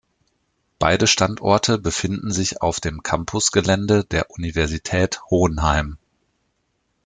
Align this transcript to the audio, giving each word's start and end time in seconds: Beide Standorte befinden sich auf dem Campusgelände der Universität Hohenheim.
Beide 0.79 1.05
Standorte 1.05 1.77
befinden 1.77 2.31
sich 2.31 2.63
auf 2.63 2.79
dem 2.79 3.03
Campusgelände 3.03 4.03
der 4.03 4.31
Universität 4.31 5.21
Hohenheim. 5.29 5.99